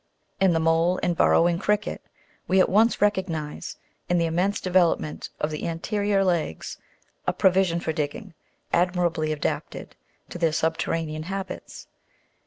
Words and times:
In 0.39 0.53
the 0.53 0.59
mole 0.59 0.99
and 1.03 1.15
burrowing 1.15 1.59
cricket 1.59 2.01
we 2.47 2.59
at 2.59 2.69
once 2.69 3.03
recognise 3.03 3.75
in 4.09 4.17
the 4.17 4.25
im 4.25 4.33
mense 4.33 4.59
development 4.59 5.29
of 5.39 5.51
the 5.51 5.67
anterior 5.67 6.25
legs 6.25 6.79
a 7.27 7.33
provision 7.33 7.79
for 7.79 7.93
digging, 7.93 8.33
admirably 8.73 9.31
adapted 9.31 9.95
to 10.29 10.39
their 10.39 10.53
subterranean 10.53 11.21
habits." 11.21 11.85